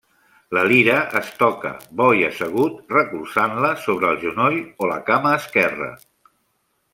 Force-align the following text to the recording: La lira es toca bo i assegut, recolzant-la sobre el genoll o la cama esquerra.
La 0.57 0.61
lira 0.69 0.93
es 1.19 1.27
toca 1.41 1.73
bo 1.99 2.07
i 2.21 2.25
assegut, 2.29 2.79
recolzant-la 2.95 3.71
sobre 3.83 4.09
el 4.15 4.19
genoll 4.25 4.59
o 4.87 4.91
la 4.93 4.99
cama 5.11 5.37
esquerra. 5.43 5.93